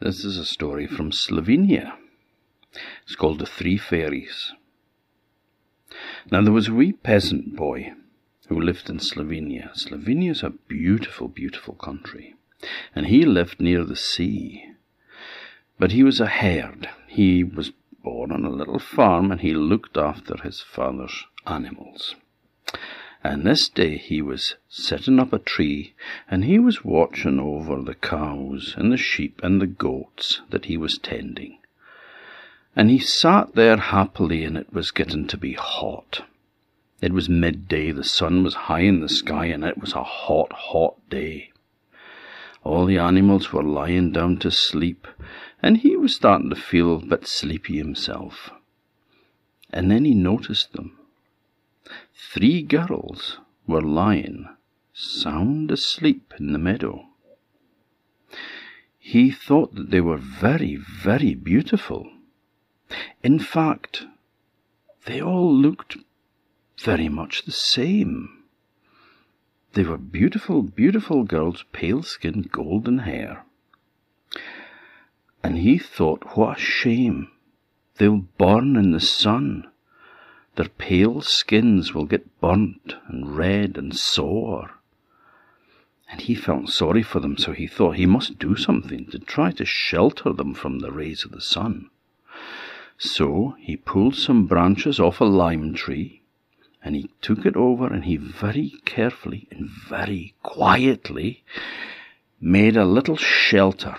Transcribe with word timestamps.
This 0.00 0.24
is 0.24 0.36
a 0.38 0.44
story 0.44 0.88
from 0.88 1.12
Slovenia. 1.12 1.96
It's 3.04 3.14
called 3.14 3.38
The 3.38 3.46
Three 3.46 3.78
Fairies. 3.78 4.52
Now, 6.32 6.42
there 6.42 6.52
was 6.52 6.66
a 6.66 6.74
wee 6.74 6.92
peasant 6.92 7.54
boy 7.54 7.92
who 8.48 8.60
lived 8.60 8.90
in 8.90 8.98
Slovenia. 8.98 9.70
Slovenia 9.74 10.32
is 10.32 10.42
a 10.42 10.50
beautiful, 10.50 11.28
beautiful 11.28 11.74
country, 11.74 12.34
and 12.92 13.06
he 13.06 13.24
lived 13.24 13.60
near 13.60 13.84
the 13.84 13.94
sea. 13.94 14.64
But 15.78 15.92
he 15.92 16.02
was 16.02 16.20
a 16.20 16.26
herd. 16.26 16.88
He 17.06 17.44
was 17.44 17.70
born 18.02 18.32
on 18.32 18.44
a 18.44 18.50
little 18.50 18.80
farm, 18.80 19.30
and 19.30 19.42
he 19.42 19.54
looked 19.54 19.96
after 19.96 20.36
his 20.42 20.60
father's 20.60 21.24
animals. 21.46 22.16
And 23.26 23.46
this 23.46 23.70
day 23.70 23.96
he 23.96 24.20
was 24.20 24.56
sitting 24.68 25.18
up 25.18 25.32
a 25.32 25.38
tree, 25.38 25.94
and 26.30 26.44
he 26.44 26.58
was 26.58 26.84
watching 26.84 27.40
over 27.40 27.80
the 27.80 27.94
cows 27.94 28.74
and 28.76 28.92
the 28.92 28.98
sheep 28.98 29.40
and 29.42 29.62
the 29.62 29.66
goats 29.66 30.42
that 30.50 30.66
he 30.66 30.76
was 30.76 30.98
tending. 30.98 31.58
And 32.76 32.90
he 32.90 32.98
sat 32.98 33.54
there 33.54 33.78
happily, 33.78 34.44
and 34.44 34.58
it 34.58 34.74
was 34.74 34.90
getting 34.90 35.26
to 35.28 35.38
be 35.38 35.54
hot. 35.54 36.26
It 37.00 37.14
was 37.14 37.30
midday, 37.30 37.92
the 37.92 38.04
sun 38.04 38.44
was 38.44 38.54
high 38.54 38.80
in 38.80 39.00
the 39.00 39.08
sky, 39.08 39.46
and 39.46 39.64
it 39.64 39.78
was 39.78 39.94
a 39.94 40.04
hot, 40.04 40.52
hot 40.52 40.96
day. 41.08 41.50
All 42.62 42.84
the 42.84 42.98
animals 42.98 43.54
were 43.54 43.62
lying 43.62 44.12
down 44.12 44.36
to 44.40 44.50
sleep, 44.50 45.08
and 45.62 45.78
he 45.78 45.96
was 45.96 46.14
starting 46.14 46.50
to 46.50 46.56
feel 46.56 46.96
a 46.96 47.06
bit 47.06 47.26
sleepy 47.26 47.78
himself. 47.78 48.50
And 49.70 49.90
then 49.90 50.04
he 50.04 50.14
noticed 50.14 50.74
them. 50.74 50.98
Three 52.14 52.62
girls 52.62 53.38
were 53.66 53.80
lying 53.82 54.48
sound 54.92 55.70
asleep 55.70 56.32
in 56.38 56.52
the 56.52 56.58
meadow. 56.58 57.06
He 58.98 59.30
thought 59.30 59.74
that 59.74 59.90
they 59.90 60.00
were 60.00 60.16
very, 60.16 60.76
very 60.76 61.34
beautiful. 61.34 62.10
In 63.22 63.38
fact, 63.38 64.06
they 65.04 65.20
all 65.20 65.54
looked 65.54 65.98
very 66.82 67.08
much 67.08 67.44
the 67.44 67.52
same. 67.52 68.44
They 69.74 69.82
were 69.82 69.98
beautiful, 69.98 70.62
beautiful 70.62 71.24
girls, 71.24 71.64
pale 71.72 72.02
skin, 72.02 72.48
golden 72.50 73.00
hair. 73.00 73.44
And 75.42 75.58
he 75.58 75.78
thought, 75.78 76.36
what 76.36 76.56
a 76.56 76.60
shame. 76.60 77.28
They'll 77.96 78.24
burn 78.38 78.76
in 78.76 78.92
the 78.92 79.00
sun 79.00 79.70
their 80.56 80.68
pale 80.68 81.20
skins 81.20 81.92
will 81.92 82.06
get 82.06 82.40
burnt 82.40 82.94
and 83.08 83.36
red 83.36 83.76
and 83.76 83.96
sore. 83.96 84.70
And 86.10 86.20
he 86.20 86.34
felt 86.34 86.68
sorry 86.68 87.02
for 87.02 87.18
them, 87.18 87.36
so 87.36 87.52
he 87.52 87.66
thought 87.66 87.96
he 87.96 88.06
must 88.06 88.38
do 88.38 88.54
something 88.54 89.06
to 89.06 89.18
try 89.18 89.50
to 89.52 89.64
shelter 89.64 90.32
them 90.32 90.54
from 90.54 90.78
the 90.78 90.92
rays 90.92 91.24
of 91.24 91.32
the 91.32 91.40
sun. 91.40 91.90
So 92.98 93.56
he 93.58 93.76
pulled 93.76 94.14
some 94.14 94.46
branches 94.46 95.00
off 95.00 95.20
a 95.20 95.24
lime 95.24 95.74
tree, 95.74 96.22
and 96.82 96.94
he 96.94 97.10
took 97.20 97.44
it 97.44 97.56
over, 97.56 97.92
and 97.92 98.04
he 98.04 98.16
very 98.16 98.74
carefully 98.84 99.48
and 99.50 99.68
very 99.68 100.34
quietly 100.42 101.42
made 102.40 102.76
a 102.76 102.84
little 102.84 103.16
shelter 103.16 103.96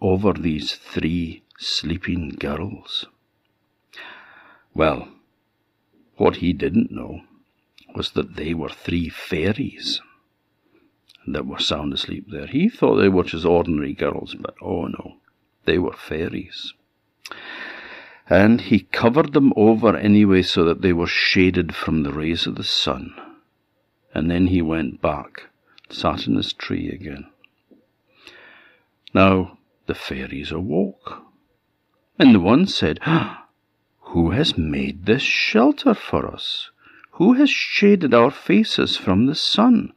over 0.00 0.34
these 0.34 0.74
three 0.74 1.42
sleeping 1.58 2.36
girls. 2.38 3.06
Well, 4.74 5.08
what 6.16 6.36
he 6.36 6.52
didn't 6.52 6.90
know 6.90 7.22
was 7.94 8.10
that 8.12 8.36
they 8.36 8.54
were 8.54 8.68
three 8.68 9.08
fairies 9.08 10.00
that 11.26 11.46
were 11.46 11.58
sound 11.58 11.92
asleep 11.92 12.26
there. 12.30 12.46
He 12.46 12.68
thought 12.68 12.96
they 12.96 13.08
were 13.08 13.24
just 13.24 13.46
ordinary 13.46 13.94
girls, 13.94 14.34
but 14.34 14.54
oh 14.60 14.86
no, 14.86 15.16
they 15.64 15.78
were 15.78 15.92
fairies. 15.92 16.72
And 18.28 18.62
he 18.62 18.80
covered 18.80 19.32
them 19.32 19.52
over 19.56 19.96
anyway 19.96 20.42
so 20.42 20.64
that 20.64 20.82
they 20.82 20.92
were 20.92 21.06
shaded 21.06 21.74
from 21.74 22.02
the 22.02 22.12
rays 22.12 22.46
of 22.46 22.56
the 22.56 22.64
sun. 22.64 23.14
And 24.14 24.30
then 24.30 24.48
he 24.48 24.62
went 24.62 25.02
back, 25.02 25.44
sat 25.90 26.26
in 26.26 26.36
his 26.36 26.52
tree 26.52 26.88
again. 26.90 27.26
Now 29.12 29.58
the 29.86 29.94
fairies 29.94 30.50
awoke, 30.50 31.22
and 32.18 32.34
the 32.34 32.40
one 32.40 32.66
said, 32.66 32.98
ah, 33.02 33.43
who 34.14 34.30
has 34.30 34.56
made 34.56 35.06
this 35.06 35.22
shelter 35.22 35.92
for 35.92 36.32
us? 36.32 36.70
Who 37.14 37.32
has 37.32 37.50
shaded 37.50 38.14
our 38.14 38.30
faces 38.30 38.96
from 38.96 39.26
the 39.26 39.34
sun? 39.34 39.92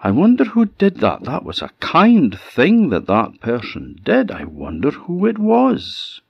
I 0.00 0.10
wonder 0.10 0.42
who 0.42 0.64
did 0.64 0.96
that. 0.96 1.22
That 1.22 1.44
was 1.44 1.62
a 1.62 1.70
kind 1.78 2.36
thing 2.36 2.88
that 2.88 3.06
that 3.06 3.40
person 3.40 4.00
did. 4.02 4.32
I 4.32 4.42
wonder 4.42 4.90
who 4.90 5.26
it 5.26 5.38
was. 5.38 6.22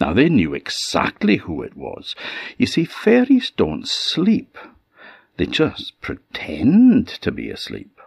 Now 0.00 0.12
they 0.12 0.28
knew 0.28 0.54
exactly 0.54 1.38
who 1.38 1.60
it 1.60 1.76
was. 1.76 2.14
You 2.56 2.66
see, 2.66 2.84
fairies 2.84 3.50
don't 3.50 3.88
sleep. 3.88 4.56
They 5.38 5.46
just 5.46 6.00
pretend 6.00 7.08
to 7.20 7.32
be 7.32 7.50
asleep. 7.50 8.00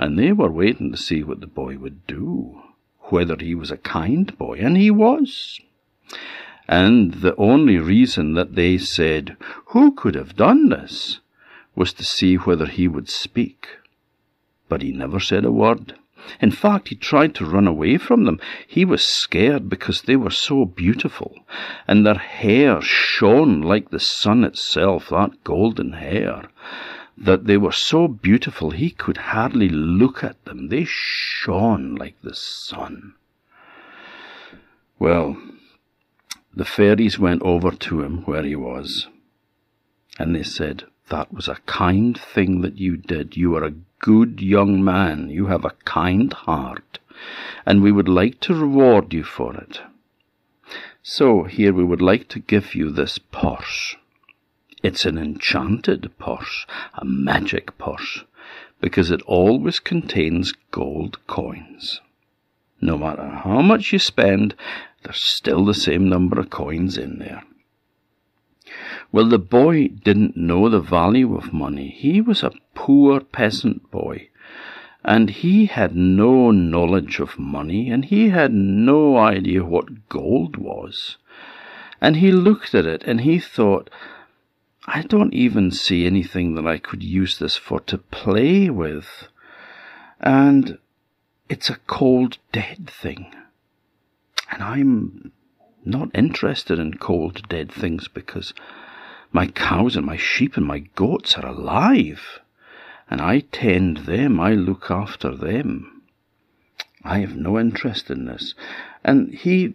And 0.00 0.18
they 0.18 0.32
were 0.32 0.50
waiting 0.50 0.90
to 0.90 0.98
see 0.98 1.22
what 1.22 1.40
the 1.40 1.46
boy 1.46 1.78
would 1.78 2.08
do, 2.08 2.60
whether 3.02 3.36
he 3.38 3.54
was 3.54 3.70
a 3.70 3.76
kind 3.76 4.36
boy, 4.36 4.58
and 4.58 4.76
he 4.76 4.90
was. 4.90 5.60
And 6.72 7.12
the 7.20 7.36
only 7.36 7.76
reason 7.76 8.32
that 8.32 8.54
they 8.54 8.78
said, 8.78 9.36
Who 9.72 9.92
could 9.92 10.14
have 10.14 10.36
done 10.36 10.70
this? 10.70 11.20
was 11.74 11.92
to 11.92 12.02
see 12.02 12.36
whether 12.36 12.64
he 12.64 12.88
would 12.88 13.10
speak. 13.10 13.68
But 14.70 14.80
he 14.80 14.90
never 14.90 15.20
said 15.20 15.44
a 15.44 15.52
word. 15.52 15.96
In 16.40 16.50
fact, 16.50 16.88
he 16.88 16.94
tried 16.94 17.34
to 17.34 17.44
run 17.44 17.66
away 17.66 17.98
from 17.98 18.24
them. 18.24 18.40
He 18.66 18.86
was 18.86 19.06
scared 19.06 19.68
because 19.68 20.00
they 20.00 20.16
were 20.16 20.30
so 20.30 20.64
beautiful, 20.64 21.44
and 21.86 22.06
their 22.06 22.14
hair 22.14 22.80
shone 22.80 23.60
like 23.60 23.90
the 23.90 24.00
sun 24.00 24.42
itself, 24.42 25.10
that 25.10 25.44
golden 25.44 25.92
hair, 25.92 26.48
that 27.18 27.44
they 27.44 27.58
were 27.58 27.72
so 27.72 28.08
beautiful 28.08 28.70
he 28.70 28.88
could 28.88 29.18
hardly 29.18 29.68
look 29.68 30.24
at 30.24 30.42
them. 30.46 30.68
They 30.70 30.86
shone 30.86 31.96
like 31.96 32.16
the 32.22 32.34
sun. 32.34 33.12
Well, 34.98 35.36
the 36.54 36.64
fairies 36.64 37.18
went 37.18 37.42
over 37.42 37.70
to 37.70 38.02
him 38.02 38.22
where 38.24 38.42
he 38.42 38.54
was, 38.56 39.08
and 40.18 40.34
they 40.34 40.42
said, 40.42 40.84
That 41.08 41.32
was 41.32 41.48
a 41.48 41.60
kind 41.66 42.18
thing 42.18 42.60
that 42.60 42.78
you 42.78 42.96
did. 42.96 43.36
You 43.36 43.56
are 43.56 43.64
a 43.64 43.74
good 44.00 44.40
young 44.40 44.84
man. 44.84 45.30
You 45.30 45.46
have 45.46 45.64
a 45.64 45.76
kind 45.84 46.32
heart, 46.32 46.98
and 47.64 47.82
we 47.82 47.92
would 47.92 48.08
like 48.08 48.40
to 48.40 48.54
reward 48.54 49.14
you 49.14 49.24
for 49.24 49.54
it. 49.54 49.80
So 51.02 51.44
here 51.44 51.72
we 51.72 51.84
would 51.84 52.02
like 52.02 52.28
to 52.28 52.38
give 52.38 52.74
you 52.74 52.90
this 52.90 53.18
purse. 53.18 53.96
It's 54.82 55.04
an 55.04 55.18
enchanted 55.18 56.12
purse, 56.18 56.66
a 56.94 57.04
magic 57.04 57.78
purse, 57.78 58.24
because 58.80 59.10
it 59.10 59.22
always 59.22 59.80
contains 59.80 60.52
gold 60.70 61.24
coins. 61.26 62.00
No 62.84 62.98
matter 62.98 63.28
how 63.28 63.62
much 63.62 63.92
you 63.92 64.00
spend, 64.00 64.56
there's 65.04 65.22
still 65.22 65.64
the 65.64 65.72
same 65.72 66.08
number 66.08 66.40
of 66.40 66.50
coins 66.50 66.98
in 66.98 67.20
there. 67.20 67.44
Well, 69.12 69.28
the 69.28 69.38
boy 69.38 69.86
didn't 69.88 70.36
know 70.36 70.68
the 70.68 70.80
value 70.80 71.36
of 71.36 71.52
money. 71.52 71.90
He 71.90 72.20
was 72.20 72.42
a 72.42 72.50
poor 72.74 73.20
peasant 73.20 73.88
boy, 73.92 74.30
and 75.04 75.30
he 75.30 75.66
had 75.66 75.94
no 75.94 76.50
knowledge 76.50 77.20
of 77.20 77.38
money, 77.38 77.88
and 77.88 78.04
he 78.04 78.30
had 78.30 78.52
no 78.52 79.16
idea 79.16 79.64
what 79.64 80.08
gold 80.08 80.56
was. 80.56 81.18
And 82.00 82.16
he 82.16 82.32
looked 82.32 82.74
at 82.74 82.84
it, 82.84 83.04
and 83.04 83.20
he 83.20 83.38
thought, 83.38 83.90
I 84.86 85.02
don't 85.02 85.34
even 85.34 85.70
see 85.70 86.04
anything 86.04 86.56
that 86.56 86.66
I 86.66 86.78
could 86.78 87.04
use 87.04 87.38
this 87.38 87.56
for 87.56 87.78
to 87.80 87.98
play 87.98 88.70
with. 88.70 89.28
And 90.18 90.78
it's 91.48 91.70
a 91.70 91.76
cold, 91.86 92.38
dead 92.52 92.88
thing. 92.90 93.34
And 94.50 94.62
I'm 94.62 95.32
not 95.84 96.10
interested 96.14 96.78
in 96.78 96.94
cold, 96.94 97.48
dead 97.48 97.70
things 97.72 98.08
because 98.08 98.54
my 99.32 99.46
cows 99.46 99.96
and 99.96 100.06
my 100.06 100.16
sheep 100.16 100.56
and 100.56 100.66
my 100.66 100.80
goats 100.94 101.36
are 101.36 101.46
alive. 101.46 102.40
And 103.10 103.20
I 103.20 103.40
tend 103.40 103.98
them, 103.98 104.40
I 104.40 104.54
look 104.54 104.90
after 104.90 105.34
them. 105.34 106.02
I 107.04 107.18
have 107.18 107.36
no 107.36 107.58
interest 107.58 108.10
in 108.10 108.26
this. 108.26 108.54
And 109.04 109.34
he 109.34 109.74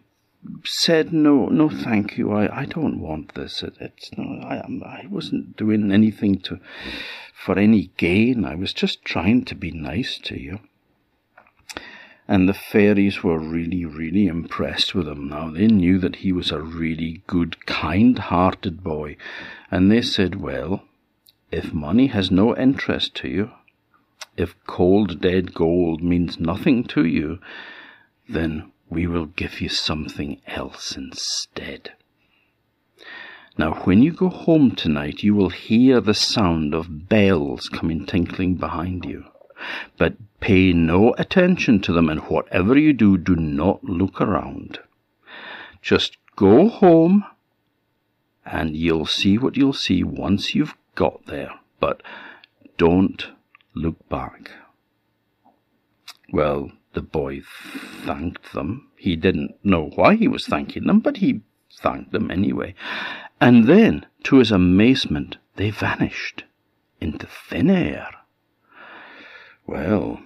said, 0.64 1.12
"No, 1.12 1.48
no, 1.48 1.70
thank 1.70 2.18
you. 2.18 2.32
I, 2.32 2.62
I 2.62 2.66
don't 2.66 3.00
want 3.00 3.34
this. 3.34 3.64
It, 3.64 3.76
it's 3.82 4.12
no. 4.18 4.24
I, 4.42 4.58
I 4.86 5.08
wasn't 5.10 5.58
doing 5.58 5.92
anything 5.92 6.40
to 6.42 6.60
for 7.34 7.60
any 7.60 7.92
gain. 7.98 8.46
I 8.46 8.56
was 8.56 8.74
just 8.74 9.04
trying 9.04 9.44
to 9.46 9.56
be 9.56 9.72
nice 9.72 10.18
to 10.20 10.40
you." 10.40 10.60
And 12.28 12.48
the 12.48 12.54
fairies 12.54 13.24
were 13.24 13.40
really, 13.40 13.86
really 13.86 14.28
impressed 14.28 14.94
with 14.94 15.08
him 15.08 15.30
now. 15.30 15.50
They 15.50 15.68
knew 15.68 15.98
that 16.00 16.18
he 16.18 16.32
was 16.34 16.52
a 16.52 16.62
really 16.62 17.22
good, 17.26 17.66
kind 17.66 18.20
hearted 18.20 18.84
boy. 18.84 19.16
And 19.72 19.90
they 19.90 20.02
said, 20.02 20.42
Well, 20.42 20.84
if 21.52 21.74
money 21.74 22.08
has 22.08 22.30
no 22.30 22.56
interest 22.56 23.16
to 23.16 23.30
you, 23.30 23.52
if 24.36 24.56
cold, 24.68 25.22
dead 25.22 25.54
gold 25.54 26.04
means 26.04 26.40
nothing 26.40 26.84
to 26.86 27.06
you, 27.06 27.40
then 28.28 28.72
we 28.90 29.08
will 29.08 29.28
give 29.28 29.62
you 29.62 29.70
something 29.70 30.42
else 30.48 30.96
instead. 30.96 31.94
Now, 33.58 33.74
when 33.86 34.04
you 34.04 34.12
go 34.12 34.30
home 34.30 34.76
tonight, 34.76 35.24
you 35.24 35.34
will 35.34 35.50
hear 35.50 36.00
the 36.00 36.14
sound 36.14 36.76
of 36.76 37.10
bells 37.10 37.70
coming 37.70 38.06
tinkling 38.06 38.56
behind 38.56 39.04
you. 39.06 39.26
But 39.98 40.14
pay 40.40 40.74
no 40.74 41.14
attention 41.18 41.82
to 41.82 41.94
them, 41.94 42.10
and 42.10 42.22
whatever 42.22 42.78
you 42.78 42.94
do, 42.94 43.18
do 43.18 43.36
not 43.36 43.84
look 43.84 44.22
around. 44.22 44.80
Just 45.82 46.18
go 46.36 46.70
home, 46.70 47.26
and 48.46 48.76
you'll 48.76 49.06
see 49.06 49.38
what 49.38 49.58
you'll 49.58 49.74
see 49.74 50.04
once 50.04 50.56
you've 50.56 50.76
got 50.96 51.26
there. 51.26 51.52
But 51.80 52.02
don't 52.78 53.28
look 53.74 54.08
back. 54.10 54.52
Well, 56.32 56.72
the 56.94 57.02
boy 57.02 57.42
thanked 58.06 58.54
them. 58.54 58.90
He 58.98 59.16
didn't 59.16 59.56
know 59.64 59.92
why 59.96 60.16
he 60.16 60.28
was 60.28 60.46
thanking 60.46 60.86
them, 60.86 61.00
but 61.00 61.18
he 61.18 61.42
thanked 61.80 62.12
them 62.12 62.32
anyway. 62.32 62.74
And 63.40 63.66
then, 63.66 64.06
to 64.24 64.38
his 64.38 64.52
amazement, 64.52 65.38
they 65.56 65.70
vanished 65.70 66.44
into 67.00 67.28
thin 67.28 67.70
air. 67.70 68.10
Well, 69.66 70.20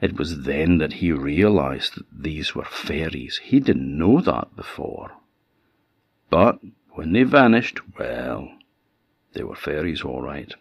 it 0.00 0.18
was 0.18 0.42
then 0.42 0.78
that 0.78 0.94
he 0.94 1.12
realized 1.12 1.96
that 1.96 2.06
these 2.12 2.54
were 2.54 2.64
fairies. 2.64 3.40
He 3.42 3.60
didn't 3.60 3.98
know 3.98 4.20
that 4.20 4.56
before. 4.56 5.12
But 6.30 6.58
when 6.90 7.12
they 7.12 7.24
vanished, 7.24 7.80
well, 7.98 8.50
they 9.34 9.42
were 9.42 9.56
fairies 9.56 10.02
all 10.02 10.22
right. 10.22 10.54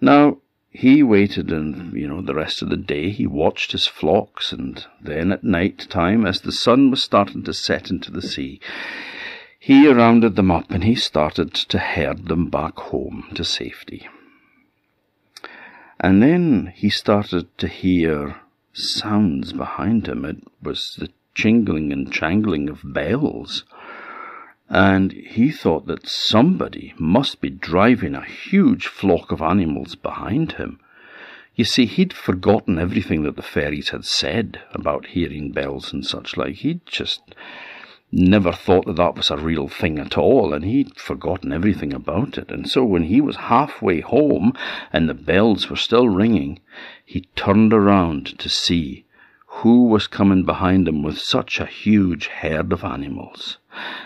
Now, 0.00 0.38
he 0.70 1.04
waited 1.04 1.52
and, 1.52 1.92
you 1.94 2.08
know, 2.08 2.20
the 2.20 2.34
rest 2.34 2.60
of 2.60 2.68
the 2.68 2.76
day 2.76 3.10
he 3.10 3.28
watched 3.28 3.72
his 3.72 3.86
flocks, 3.86 4.52
and 4.52 4.84
then 5.00 5.30
at 5.30 5.44
night 5.44 5.86
time, 5.88 6.26
as 6.26 6.40
the 6.40 6.52
sun 6.52 6.90
was 6.90 7.02
starting 7.02 7.44
to 7.44 7.54
set 7.54 7.90
into 7.90 8.10
the 8.10 8.22
sea, 8.22 8.60
he 9.58 9.88
rounded 9.88 10.34
them 10.34 10.50
up 10.50 10.70
and 10.70 10.82
he 10.82 10.96
started 10.96 11.54
to 11.54 11.78
herd 11.78 12.26
them 12.26 12.50
back 12.50 12.76
home 12.76 13.28
to 13.34 13.44
safety. 13.44 14.08
And 16.04 16.22
then 16.22 16.74
he 16.76 16.90
started 16.90 17.56
to 17.56 17.66
hear 17.66 18.36
sounds 18.74 19.54
behind 19.54 20.06
him. 20.06 20.26
It 20.26 20.36
was 20.62 20.96
the 20.98 21.08
jingling 21.34 21.94
and 21.94 22.12
jangling 22.12 22.68
of 22.68 22.82
bells. 22.84 23.64
And 24.68 25.12
he 25.12 25.50
thought 25.50 25.86
that 25.86 26.06
somebody 26.06 26.92
must 26.98 27.40
be 27.40 27.48
driving 27.48 28.14
a 28.14 28.22
huge 28.22 28.86
flock 28.86 29.32
of 29.32 29.40
animals 29.40 29.94
behind 29.94 30.52
him. 30.52 30.78
You 31.54 31.64
see, 31.64 31.86
he'd 31.86 32.12
forgotten 32.12 32.78
everything 32.78 33.22
that 33.22 33.36
the 33.36 33.42
fairies 33.42 33.88
had 33.88 34.04
said 34.04 34.60
about 34.72 35.06
hearing 35.06 35.52
bells 35.52 35.90
and 35.90 36.04
such 36.04 36.36
like. 36.36 36.56
He'd 36.56 36.84
just 36.84 37.34
never 38.12 38.52
thought 38.52 38.86
that 38.86 38.96
that 38.96 39.16
was 39.16 39.30
a 39.30 39.36
real 39.36 39.68
thing 39.68 39.98
at 39.98 40.16
all, 40.16 40.54
and 40.54 40.64
he'd 40.64 40.98
forgotten 40.98 41.52
everything 41.52 41.92
about 41.92 42.38
it. 42.38 42.50
And 42.50 42.68
so 42.68 42.84
when 42.84 43.04
he 43.04 43.20
was 43.20 43.36
halfway 43.36 44.00
home 44.00 44.52
and 44.92 45.08
the 45.08 45.14
bells 45.14 45.68
were 45.68 45.76
still 45.76 46.08
ringing, 46.08 46.60
he 47.04 47.28
turned 47.34 47.72
around 47.72 48.38
to 48.38 48.48
see 48.48 49.04
who 49.46 49.86
was 49.86 50.06
coming 50.06 50.44
behind 50.44 50.88
him 50.88 51.02
with 51.02 51.18
such 51.18 51.60
a 51.60 51.66
huge 51.66 52.26
herd 52.26 52.72
of 52.72 52.82
animals. 52.82 53.58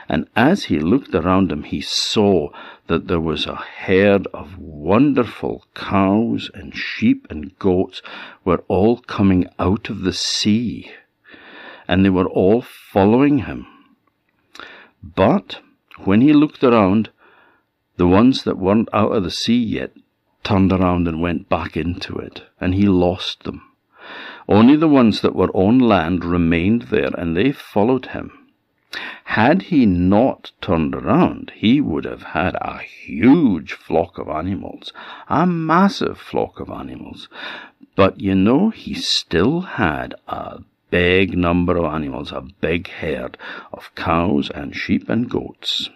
And 0.08 0.28
as 0.36 0.64
he 0.64 0.78
looked 0.78 1.14
around 1.14 1.50
him, 1.50 1.62
he 1.62 1.80
saw 1.80 2.50
that 2.86 3.08
there 3.08 3.20
was 3.20 3.46
a 3.46 3.54
herd 3.54 4.26
of 4.32 4.58
wonderful 4.58 5.64
cows 5.74 6.50
and 6.54 6.74
sheep 6.74 7.26
and 7.30 7.58
goats 7.58 8.02
were 8.44 8.64
all 8.68 8.98
coming 8.98 9.46
out 9.58 9.88
of 9.90 10.00
the 10.00 10.12
sea, 10.12 10.90
and 11.86 12.04
they 12.04 12.10
were 12.10 12.28
all 12.28 12.62
following 12.62 13.38
him. 13.40 13.66
But 15.02 15.60
when 16.04 16.20
he 16.20 16.32
looked 16.32 16.64
around, 16.64 17.10
the 17.96 18.06
ones 18.06 18.44
that 18.44 18.58
weren't 18.58 18.88
out 18.92 19.12
of 19.12 19.24
the 19.24 19.30
sea 19.30 19.58
yet 19.58 19.92
turned 20.42 20.72
around 20.72 21.08
and 21.08 21.20
went 21.20 21.48
back 21.48 21.76
into 21.76 22.16
it, 22.16 22.42
and 22.60 22.74
he 22.74 22.88
lost 22.88 23.44
them. 23.44 23.62
Only 24.48 24.76
the 24.76 24.88
ones 24.88 25.20
that 25.20 25.34
were 25.34 25.50
on 25.50 25.78
land 25.78 26.24
remained 26.24 26.82
there, 26.82 27.10
and 27.18 27.36
they 27.36 27.52
followed 27.52 28.06
him. 28.06 28.32
Had 29.24 29.62
he 29.64 29.84
not 29.84 30.52
turned 30.62 30.94
around, 30.94 31.52
he 31.54 31.80
would 31.80 32.04
have 32.06 32.22
had 32.22 32.54
a 32.62 32.78
huge 32.78 33.74
flock 33.74 34.16
of 34.16 34.28
animals, 34.28 34.92
a 35.28 35.46
massive 35.46 36.18
flock 36.18 36.60
of 36.60 36.70
animals. 36.70 37.28
But 37.94 38.20
you 38.20 38.34
know, 38.34 38.70
he 38.70 38.94
still 38.94 39.60
had 39.60 40.14
a 40.26 40.60
big 40.90 41.36
number 41.36 41.76
of 41.76 41.84
animals, 41.84 42.32
a 42.32 42.40
big 42.40 42.88
herd 42.88 43.36
of 43.72 43.94
cows 43.94 44.50
and 44.54 44.74
sheep 44.74 45.08
and 45.08 45.28
goats. 45.28 45.90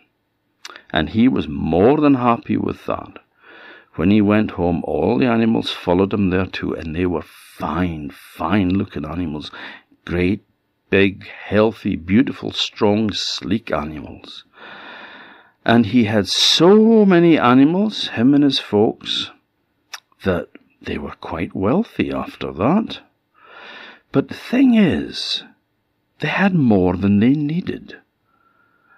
And 0.91 1.11
he 1.11 1.29
was 1.29 1.49
more 1.49 2.01
than 2.01 2.15
happy 2.15 2.57
with 2.57 2.87
that. 2.87 3.19
When 3.95 4.11
he 4.11 4.21
went 4.21 4.53
home, 4.53 4.83
all 4.85 5.19
the 5.19 5.27
animals 5.27 5.71
followed 5.71 6.15
him 6.15 6.31
there 6.31 6.47
too, 6.47 6.73
and 6.75 6.95
they 6.95 7.07
were 7.07 7.23
fine, 7.23 8.11
fine 8.11 8.71
looking 8.71 9.05
animals. 9.05 9.51
Great, 10.05 10.45
big, 10.89 11.27
healthy, 11.27 11.97
beautiful, 11.97 12.53
strong, 12.53 13.13
sleek 13.13 13.71
animals. 13.71 14.45
And 15.65 15.87
he 15.87 16.05
had 16.05 16.27
so 16.29 17.05
many 17.05 17.39
animals, 17.39 18.09
him 18.09 18.35
and 18.35 18.45
his 18.45 18.59
folks, 18.59 19.31
that 20.25 20.49
they 20.81 20.99
were 20.99 21.15
quite 21.21 21.55
wealthy 21.55 22.11
after 22.11 22.53
that. 22.53 23.01
But 24.13 24.29
the 24.29 24.35
thing 24.35 24.75
is, 24.75 25.43
they 26.21 26.29
had 26.29 26.55
more 26.55 26.97
than 26.97 27.19
they 27.19 27.33
needed. 27.33 27.97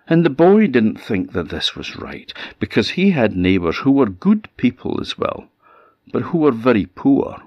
And 0.09 0.25
the 0.25 0.31
boy 0.31 0.67
didn't 0.67 1.01
think 1.01 1.33
that 1.33 1.49
this 1.49 1.75
was 1.75 1.97
right, 1.97 2.35
because 2.59 2.91
he 2.91 3.13
had 3.13 3.37
neighbours 3.37 3.79
who 3.79 3.93
were 3.93 4.09
good 4.09 4.49
people 4.57 5.01
as 5.01 5.17
well, 5.17 5.49
but 6.13 6.23
who 6.23 6.39
were 6.39 6.51
very 6.51 6.87
poor. 6.87 7.41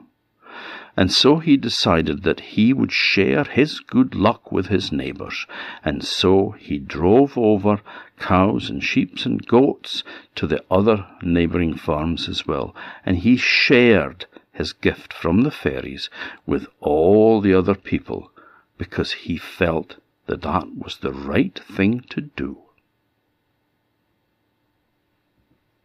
And 0.95 1.11
so 1.11 1.37
he 1.37 1.57
decided 1.57 2.23
that 2.23 2.39
he 2.39 2.73
would 2.73 2.91
share 2.91 3.43
his 3.43 3.79
good 3.79 4.15
luck 4.15 4.51
with 4.51 4.67
his 4.67 4.91
neighbours, 4.91 5.45
and 5.85 6.03
so 6.03 6.55
he 6.57 6.79
drove 6.79 7.37
over 7.37 7.81
cows 8.17 8.69
and 8.69 8.83
sheep 8.83 9.23
and 9.25 9.45
goats 9.45 10.03
to 10.33 10.47
the 10.47 10.63
other 10.71 11.05
neighbouring 11.21 11.75
farms 11.75 12.27
as 12.27 12.47
well, 12.47 12.73
and 13.05 13.17
he 13.17 13.37
shared 13.37 14.25
his 14.57 14.73
gift 14.73 15.13
from 15.13 15.41
the 15.41 15.51
fairies 15.51 16.09
with 16.45 16.67
all 16.79 17.39
the 17.41 17.53
other 17.53 17.75
people 17.75 18.31
because 18.77 19.11
he 19.11 19.37
felt 19.37 19.97
that 20.25 20.41
that 20.41 20.75
was 20.75 20.97
the 20.97 21.13
right 21.13 21.59
thing 21.59 22.01
to 22.09 22.21
do. 22.21 22.57